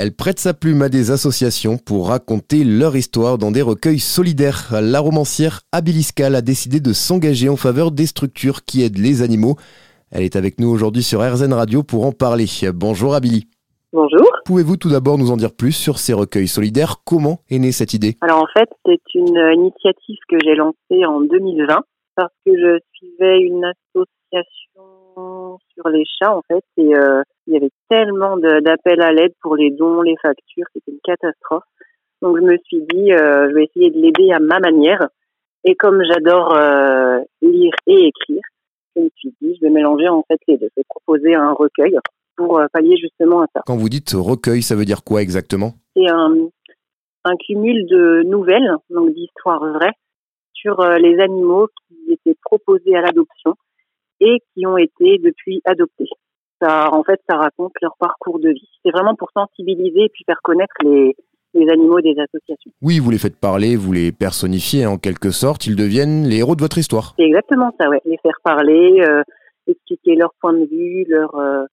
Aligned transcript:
Elle 0.00 0.14
prête 0.14 0.38
sa 0.38 0.54
plume 0.54 0.82
à 0.82 0.88
des 0.88 1.10
associations 1.10 1.76
pour 1.76 2.10
raconter 2.10 2.62
leur 2.62 2.94
histoire 2.94 3.36
dans 3.36 3.50
des 3.50 3.62
recueils 3.62 3.98
solidaires. 3.98 4.68
La 4.80 5.00
romancière 5.00 5.62
Abiliscal 5.72 6.36
a 6.36 6.40
décidé 6.40 6.78
de 6.78 6.92
s'engager 6.92 7.48
en 7.48 7.56
faveur 7.56 7.90
des 7.90 8.06
structures 8.06 8.62
qui 8.64 8.84
aident 8.84 8.98
les 8.98 9.22
animaux. 9.22 9.56
Elle 10.12 10.22
est 10.22 10.36
avec 10.36 10.60
nous 10.60 10.68
aujourd'hui 10.68 11.02
sur 11.02 11.18
RZN 11.20 11.52
Radio 11.52 11.82
pour 11.82 12.06
en 12.06 12.12
parler. 12.12 12.46
Bonjour 12.72 13.12
Abili. 13.12 13.48
Bonjour. 13.92 14.30
Pouvez-vous 14.44 14.76
tout 14.76 14.88
d'abord 14.88 15.18
nous 15.18 15.32
en 15.32 15.36
dire 15.36 15.50
plus 15.52 15.72
sur 15.72 15.98
ces 15.98 16.12
recueils 16.12 16.46
solidaires? 16.46 16.98
Comment 17.04 17.40
est 17.50 17.58
née 17.58 17.72
cette 17.72 17.92
idée? 17.92 18.14
Alors 18.20 18.44
en 18.44 18.46
fait, 18.56 18.68
c'est 18.86 19.14
une 19.16 19.36
initiative 19.56 20.18
que 20.28 20.36
j'ai 20.44 20.54
lancée 20.54 21.04
en 21.06 21.22
2020 21.22 21.76
parce 22.14 22.32
que 22.46 22.52
je 22.52 22.78
suivais 22.94 23.40
une 23.40 23.64
association 23.64 25.58
sur 25.74 25.88
les 25.88 26.04
chats 26.20 26.36
en 26.36 26.42
fait 26.46 26.62
et 26.76 26.94
euh, 26.94 27.22
il 27.48 27.54
y 27.54 27.56
avait 27.56 27.70
tellement 27.88 28.36
d'appels 28.36 29.00
à 29.00 29.10
l'aide 29.10 29.32
pour 29.40 29.56
les 29.56 29.70
dons, 29.70 30.02
les 30.02 30.16
factures, 30.20 30.66
c'était 30.74 30.92
une 30.92 31.00
catastrophe. 31.02 31.64
Donc 32.20 32.36
je 32.36 32.42
me 32.42 32.58
suis 32.64 32.82
dit, 32.82 33.12
euh, 33.12 33.48
je 33.48 33.54
vais 33.54 33.64
essayer 33.64 33.90
de 33.90 33.98
l'aider 33.98 34.32
à 34.32 34.38
ma 34.38 34.60
manière. 34.60 35.08
Et 35.64 35.74
comme 35.74 36.02
j'adore 36.04 36.54
euh, 36.54 37.20
lire 37.40 37.72
et 37.86 38.08
écrire, 38.08 38.42
je 38.94 39.02
me 39.02 39.08
suis 39.16 39.34
dit, 39.40 39.56
je 39.56 39.66
vais 39.66 39.70
mélanger 39.70 40.08
en 40.08 40.22
fait 40.28 40.38
les 40.46 40.58
deux. 40.58 40.68
Je 40.76 40.80
vais 40.80 40.86
proposer 40.88 41.34
un 41.34 41.52
recueil 41.52 41.98
pour 42.36 42.58
euh, 42.58 42.66
pallier 42.70 42.96
justement 42.98 43.40
à 43.40 43.46
ça. 43.54 43.62
Quand 43.66 43.76
vous 43.76 43.88
dites 43.88 44.12
recueil, 44.14 44.62
ça 44.62 44.76
veut 44.76 44.84
dire 44.84 45.02
quoi 45.02 45.22
exactement? 45.22 45.72
C'est 45.96 46.08
un, 46.10 46.34
un 47.24 47.36
cumul 47.36 47.86
de 47.86 48.24
nouvelles, 48.24 48.74
donc 48.90 49.14
d'histoires 49.14 49.64
vraies, 49.72 49.94
sur 50.52 50.82
les 50.82 51.18
animaux 51.20 51.68
qui 51.88 52.12
étaient 52.12 52.36
proposés 52.42 52.94
à 52.94 53.00
l'adoption 53.00 53.54
et 54.20 54.38
qui 54.52 54.66
ont 54.66 54.76
été 54.76 55.18
depuis 55.18 55.62
adoptés 55.64 56.08
ça, 56.60 56.92
en 56.92 57.02
fait, 57.04 57.20
ça 57.28 57.36
raconte 57.36 57.72
leur 57.82 57.96
parcours 57.98 58.38
de 58.38 58.50
vie. 58.50 58.68
C'est 58.84 58.90
vraiment 58.90 59.14
pour 59.14 59.30
sensibiliser 59.32 60.04
et 60.04 60.08
puis 60.08 60.24
faire 60.26 60.40
connaître 60.42 60.74
les, 60.82 61.16
les 61.54 61.68
animaux 61.70 62.00
des 62.00 62.16
associations. 62.18 62.70
Oui, 62.82 62.98
vous 62.98 63.10
les 63.10 63.18
faites 63.18 63.38
parler, 63.38 63.76
vous 63.76 63.92
les 63.92 64.12
personnifiez 64.12 64.86
en 64.86 64.98
quelque 64.98 65.30
sorte, 65.30 65.66
ils 65.66 65.76
deviennent 65.76 66.24
les 66.24 66.38
héros 66.38 66.56
de 66.56 66.60
votre 66.60 66.78
histoire. 66.78 67.14
C'est 67.18 67.24
exactement 67.24 67.74
ça, 67.80 67.88
ouais. 67.88 68.00
Les 68.04 68.18
faire 68.18 68.38
parler, 68.42 69.00
euh, 69.00 69.22
expliquer 69.66 70.16
leur 70.16 70.32
point 70.40 70.52
de 70.52 70.66
vue, 70.66 71.04
leur, 71.08 71.34
euh, 71.36 71.64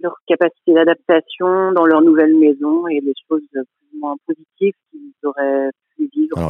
leur 0.00 0.14
capacité 0.26 0.74
d'adaptation 0.74 1.72
dans 1.72 1.86
leur 1.86 2.02
nouvelle 2.02 2.36
maison 2.36 2.86
et 2.88 3.00
les 3.00 3.14
choses 3.28 3.42
plus 3.50 3.62
ou 3.94 4.00
moins 4.00 4.16
positives 4.26 4.37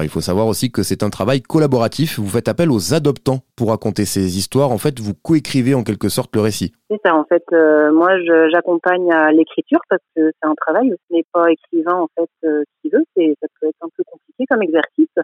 il 0.03 0.09
faut 0.09 0.21
savoir 0.21 0.47
aussi 0.47 0.71
que 0.71 0.83
c'est 0.83 1.03
un 1.03 1.11
travail 1.11 1.43
collaboratif. 1.43 2.19
Vous 2.19 2.29
faites 2.29 2.49
appel 2.49 2.71
aux 2.71 2.95
adoptants 2.95 3.41
pour 3.57 3.71
raconter 3.71 4.05
ces 4.05 4.39
histoires. 4.39 4.71
En 4.71 4.79
fait, 4.79 5.01
vous 5.01 5.15
coécrivez 5.15 5.75
en 5.75 5.83
quelque 5.85 6.09
sorte 6.09 6.35
le 6.35 6.43
récit. 6.43 6.73
C'est 6.91 7.01
ça. 7.05 7.15
En 7.15 7.25
fait, 7.25 7.45
euh, 7.53 7.93
moi, 7.93 8.11
j'accompagne 8.53 9.11
à 9.13 9.33
l'écriture 9.33 9.81
parce 9.89 10.03
que 10.17 10.31
c'est 10.31 10.49
un 10.49 10.55
travail. 10.55 10.91
Ce 10.91 11.15
n'est 11.15 11.25
pas 11.33 11.51
écrivain 11.51 11.95
en 11.95 12.09
fait 12.19 12.31
euh, 12.45 12.65
qui 12.83 12.91
veut. 12.91 13.05
Ça 13.17 13.47
peut 13.61 13.69
être 13.69 13.83
un 13.83 13.89
peu 13.97 14.03
compliqué 14.11 14.45
comme 14.49 14.63
exercice. 14.63 15.15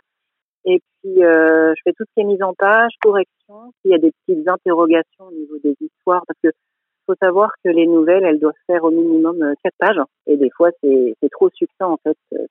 Et 0.66 0.80
puis, 1.02 1.22
euh, 1.22 1.72
je 1.76 1.80
fais 1.84 1.92
toutes 1.96 2.08
ces 2.16 2.24
mises 2.24 2.42
en 2.42 2.54
page, 2.54 2.92
corrections. 3.02 3.72
Il 3.84 3.90
y 3.90 3.94
a 3.94 3.98
des 3.98 4.12
petites 4.26 4.48
interrogations 4.48 5.26
au 5.28 5.32
niveau 5.32 5.56
des 5.62 5.76
histoires 5.80 6.22
parce 6.26 6.38
que 6.42 6.50
faut 7.06 7.14
savoir 7.20 7.50
que 7.62 7.70
les 7.70 7.86
nouvelles, 7.86 8.24
elles 8.24 8.40
doivent 8.40 8.54
faire 8.66 8.84
au 8.84 8.90
minimum 8.90 9.38
quatre 9.62 9.76
pages. 9.78 10.00
Et 10.26 10.36
des 10.36 10.50
fois, 10.50 10.70
c'est 10.82 11.14
trop 11.30 11.50
succinct, 11.50 11.86
en 11.86 11.98
fait. 12.02 12.16
Euh, 12.32 12.46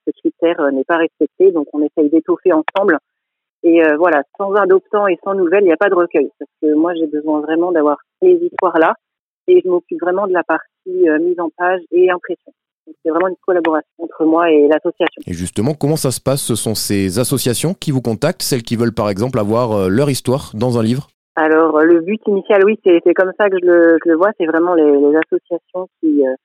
euh, 0.45 0.71
n'est 0.71 0.83
pas 0.83 0.97
respecté. 0.97 1.51
Donc, 1.51 1.67
on 1.73 1.81
essaye 1.81 2.09
d'étoffer 2.09 2.51
ensemble. 2.53 2.97
Et 3.65 3.81
voilà, 3.97 4.23
sans 4.37 4.53
adoptant 4.55 5.07
et 5.07 5.17
sans 5.23 5.35
nouvelles, 5.35 5.63
il 5.63 5.67
n'y 5.67 5.71
a 5.71 5.77
pas 5.77 5.87
de 5.87 5.95
recueil. 5.95 6.29
Parce 6.37 6.51
que 6.61 6.73
moi, 6.75 6.93
j'ai 6.95 7.07
besoin 7.07 7.39
vraiment 7.39 7.71
d'avoir 7.71 7.95
ces 8.21 8.33
histoires-là. 8.33 8.93
Et 9.47 9.61
je 9.63 9.69
m'occupe 9.69 10.01
vraiment 10.01 10.27
de 10.27 10.33
la 10.33 10.43
partie 10.43 10.65
mise 10.85 11.39
en 11.39 11.49
page 11.57 11.79
et 11.91 12.11
impression. 12.11 12.51
C'est 12.85 13.09
vraiment 13.09 13.29
une 13.29 13.37
collaboration 13.37 13.87
entre 13.99 14.25
moi 14.25 14.51
et 14.51 14.67
l'association. 14.67 15.21
Et 15.25 15.31
justement, 15.31 15.75
comment 15.75 15.95
ça 15.95 16.11
se 16.11 16.19
passe? 16.19 16.41
Ce 16.41 16.55
sont 16.55 16.75
ces 16.75 17.19
associations 17.19 17.73
qui 17.73 17.91
vous 17.91 18.01
contactent, 18.01 18.41
celles 18.41 18.63
qui 18.63 18.75
veulent 18.75 18.93
par 18.93 19.09
exemple 19.09 19.39
avoir 19.39 19.89
leur 19.89 20.09
histoire 20.09 20.51
dans 20.55 20.77
un 20.77 20.83
livre? 20.83 21.07
Alors 21.35 21.79
le 21.81 22.01
but 22.01 22.21
initial, 22.27 22.63
oui, 22.63 22.79
c'est 22.83 23.13
comme 23.15 23.31
ça 23.37 23.49
que 23.49 23.57
je 23.59 23.65
le, 23.65 23.97
je 24.03 24.09
le 24.09 24.15
vois, 24.15 24.31
c'est 24.37 24.45
vraiment 24.45 24.75
les, 24.75 24.83
les, 24.83 25.15
associations 25.17 25.89
qui, 25.99 26.21
euh, 26.25 26.35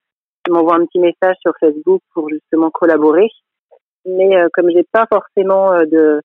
qui 0.45 0.51
m'envoient 0.51 0.77
un 0.77 0.87
petit 0.87 0.99
message 0.99 1.37
sur 1.43 1.53
Facebook 1.61 2.01
pour 2.15 2.31
justement 2.31 2.71
collaborer. 2.71 3.29
Mais 4.09 4.37
euh, 4.37 4.49
comme 4.55 4.71
j'ai 4.71 4.85
pas 4.91 5.07
forcément 5.07 5.73
euh, 5.73 5.85
de, 5.85 6.21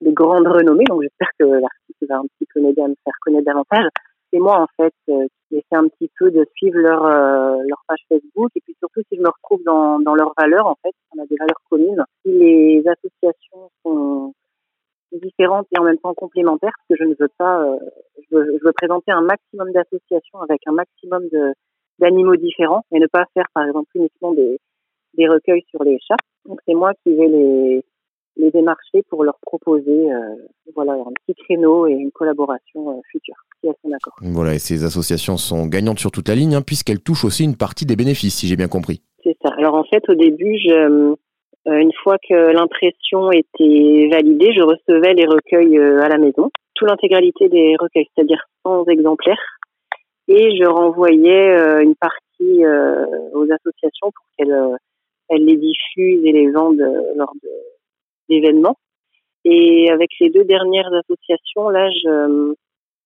de 0.00 0.10
grande 0.10 0.46
renommée, 0.46 0.84
donc 0.84 1.02
j'espère 1.02 1.28
que 1.38 1.44
l'article 1.44 2.06
va 2.08 2.16
un 2.16 2.22
petit 2.22 2.46
peu 2.52 2.60
m'aider 2.60 2.82
à 2.82 2.88
me 2.88 2.96
faire 3.04 3.14
connaître 3.20 3.46
davantage. 3.46 3.86
C'est 4.32 4.40
moi 4.40 4.60
en 4.60 4.66
fait 4.76 4.92
euh, 5.08 5.26
qui 5.48 5.56
essaie 5.56 5.76
un 5.76 5.86
petit 5.88 6.10
peu 6.18 6.30
de 6.30 6.44
suivre 6.56 6.78
leur 6.78 7.02
leur 7.02 7.82
page 7.86 8.00
Facebook 8.08 8.50
et 8.56 8.60
puis 8.60 8.74
surtout 8.78 9.00
si 9.08 9.16
je 9.16 9.22
me 9.22 9.28
retrouve 9.28 9.62
dans 9.64 10.00
dans 10.00 10.14
leurs 10.14 10.32
valeurs 10.36 10.66
en 10.66 10.74
fait, 10.82 10.92
on 11.16 11.22
a 11.22 11.26
des 11.26 11.36
valeurs 11.36 11.62
communes. 11.70 12.04
Si 12.24 12.32
les 12.32 12.82
associations 12.86 13.70
sont 13.84 14.34
différentes 15.12 15.66
et 15.74 15.78
en 15.78 15.84
même 15.84 15.98
temps 15.98 16.12
complémentaires 16.14 16.72
parce 16.76 16.98
que 16.98 17.04
je 17.04 17.08
ne 17.08 17.14
veux 17.18 17.30
pas, 17.38 17.64
je, 18.18 18.36
veux, 18.36 18.58
je, 18.58 18.64
veux, 18.64 18.72
présenter 18.72 19.12
un 19.12 19.22
maximum 19.22 19.72
d'associations 19.72 20.40
avec 20.42 20.60
un 20.66 20.72
maximum 20.72 21.28
de 21.32 21.54
d'animaux 21.98 22.36
différents 22.36 22.84
et 22.92 22.98
ne 22.98 23.06
pas 23.06 23.24
faire 23.32 23.46
par 23.54 23.64
exemple 23.64 23.88
uniquement 23.94 24.32
des, 24.32 24.60
des 25.16 25.28
recueils 25.28 25.64
sur 25.70 25.82
les 25.84 25.98
chats. 26.06 26.16
Donc 26.46 26.60
c'est 26.66 26.74
moi 26.74 26.92
qui 27.02 27.14
vais 27.14 27.28
les, 27.28 27.84
les 28.38 28.50
démarcher 28.50 29.02
pour 29.10 29.24
leur 29.24 29.38
proposer 29.42 30.12
euh, 30.12 30.34
voilà 30.74 30.92
un 30.92 31.12
petit 31.26 31.34
créneau 31.34 31.86
et 31.86 31.92
une 31.92 32.12
collaboration 32.12 32.90
euh, 32.90 33.00
future 33.10 33.34
si 33.60 33.68
elles 33.68 33.74
sont 33.82 33.90
d'accord. 33.90 34.14
Voilà 34.20 34.54
et 34.54 34.58
ces 34.58 34.84
associations 34.84 35.36
sont 35.36 35.66
gagnantes 35.66 35.98
sur 35.98 36.10
toute 36.10 36.28
la 36.28 36.34
ligne 36.34 36.54
hein, 36.54 36.62
puisqu'elles 36.62 37.00
touchent 37.00 37.24
aussi 37.24 37.44
une 37.44 37.56
partie 37.56 37.84
des 37.84 37.96
bénéfices 37.96 38.36
si 38.36 38.46
j'ai 38.46 38.56
bien 38.56 38.68
compris. 38.68 39.02
C'est 39.22 39.36
ça. 39.42 39.52
Alors 39.58 39.74
en 39.74 39.84
fait 39.84 40.08
au 40.08 40.14
début 40.14 40.56
je 40.58 41.14
euh, 41.66 41.78
une 41.78 41.92
fois 42.02 42.16
que 42.26 42.52
l'impression 42.52 43.30
était 43.30 44.08
validée, 44.10 44.52
je 44.56 44.62
recevais 44.62 45.12
les 45.12 45.26
recueils 45.26 45.76
à 45.76 46.08
la 46.08 46.16
maison, 46.16 46.50
toute 46.74 46.88
l'intégralité 46.88 47.50
des 47.50 47.76
recueils, 47.78 48.06
c'est-à-dire 48.14 48.42
100 48.64 48.86
exemplaires, 48.86 49.58
et 50.28 50.56
je 50.56 50.64
renvoyais 50.64 51.82
une 51.82 51.94
partie 51.96 52.64
aux 53.34 53.44
associations 53.52 54.10
pour 54.12 54.24
qu'elles 54.38 54.78
elles 55.28 55.44
les 55.44 55.56
diffusent 55.56 56.24
et 56.24 56.32
les 56.32 56.50
vendent 56.50 56.84
lors 57.16 57.32
d'événements. 58.28 58.76
Et 59.44 59.90
avec 59.90 60.10
les 60.20 60.30
deux 60.30 60.44
dernières 60.44 60.92
associations, 60.92 61.68
là, 61.68 61.88
je, 61.90 62.54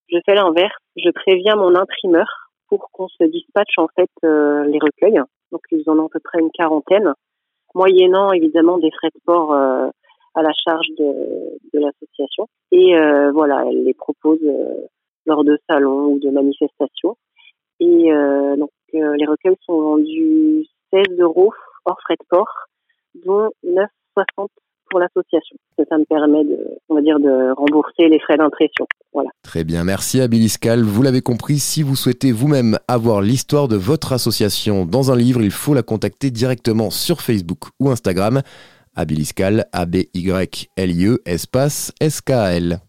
je 0.09 0.19
fais 0.25 0.35
l'inverse. 0.35 0.77
Je 0.97 1.11
préviens 1.11 1.57
mon 1.57 1.75
imprimeur 1.75 2.27
pour 2.69 2.91
qu'on 2.93 3.09
se 3.09 3.25
dispatche 3.25 3.79
en 3.79 3.89
fait 3.95 4.11
les 4.23 4.79
recueils. 4.79 5.21
Donc 5.53 5.61
ils 5.71 5.89
en 5.89 5.99
ont 5.99 6.07
à 6.07 6.11
peu 6.11 6.21
près 6.21 6.41
une 6.41 6.51
quarantaine 6.51 7.13
moyennant 7.75 8.33
évidemment 8.33 8.79
des 8.79 8.91
frais 8.91 9.11
de 9.15 9.21
port 9.25 9.53
euh, 9.53 9.89
à 10.35 10.43
la 10.43 10.53
charge 10.67 10.87
de, 10.99 11.59
de 11.75 11.79
l'association. 11.79 12.49
Et 12.71 12.97
euh, 12.97 13.31
voilà, 13.33 13.65
elle 13.69 13.85
les 13.85 13.95
propose 13.95 14.41
euh, 14.43 14.87
lors 15.27 15.45
de 15.45 15.59
salons 15.69 16.13
ou 16.13 16.19
de 16.19 16.31
manifestations. 16.31 17.17
Et 17.81 18.11
donc 18.59 18.71
les 18.93 19.27
recueils 19.27 19.57
sont 19.67 19.81
vendus 19.81 20.67
16 20.93 21.19
euros 21.19 21.53
hors 21.85 21.99
frais 22.03 22.17
de 22.21 22.27
port, 22.29 22.69
dont 23.25 23.51
9,60 23.65 24.49
pour 24.91 25.01
l'association. 25.01 25.57
Ça 25.89 25.99
me 25.99 26.05
permet 26.05 26.45
de, 26.45 26.59
on 26.89 26.95
va 26.95 27.01
dire, 27.01 27.19
de 27.19 27.53
rembourser 27.57 28.09
les 28.09 28.21
frais 28.21 28.37
d'impression. 28.37 28.87
Voilà. 29.13 29.31
Très 29.43 29.65
bien, 29.65 29.85
merci 29.85 30.21
à 30.21 30.29
Biliscal. 30.29 30.83
Vous 30.83 31.03
l'avez 31.03 31.23
compris, 31.23 31.59
si 31.59 31.83
vous 31.83 31.97
souhaitez 31.97 32.31
vous-même 32.31 32.79
avoir 32.89 33.23
l'histoire 33.23 33.69
de 33.69 33.77
votre 33.77 34.13
association 34.13 34.85
dans 34.85 35.11
un 35.11 35.17
livre, 35.17 35.43
il 35.43 35.51
faut 35.51 35.75
la 35.75 35.83
contacter 35.83 36.31
directement 36.31 36.91
sur 36.91 37.21
Facebook 37.21 37.71
ou 37.81 37.91
Instagram. 37.91 38.43
Abiliscal, 38.95 39.67
A-B-Y-L-I-E, 39.73 41.23
espace 41.25 41.93
S-K-L. 42.01 42.81